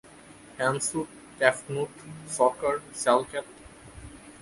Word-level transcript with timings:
Hemsut, 0.59 1.09
Tefnut, 1.39 1.93
Sokar, 2.37 2.75
সেলকেত। 2.93 3.47